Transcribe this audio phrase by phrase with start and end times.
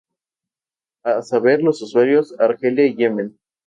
[1.05, 3.37] A saber, los usuarios, Argelia y Yemen.